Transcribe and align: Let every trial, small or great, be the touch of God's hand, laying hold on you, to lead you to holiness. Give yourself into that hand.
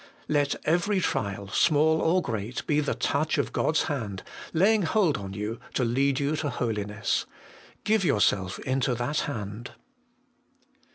Let 0.27 0.55
every 0.65 0.99
trial, 0.99 1.49
small 1.49 2.01
or 2.01 2.23
great, 2.23 2.65
be 2.65 2.79
the 2.79 2.95
touch 2.95 3.37
of 3.37 3.53
God's 3.53 3.83
hand, 3.83 4.23
laying 4.51 4.81
hold 4.81 5.15
on 5.15 5.33
you, 5.35 5.59
to 5.75 5.83
lead 5.83 6.19
you 6.19 6.35
to 6.37 6.49
holiness. 6.49 7.27
Give 7.83 8.03
yourself 8.03 8.57
into 8.57 8.95
that 8.95 9.19
hand. 9.19 9.73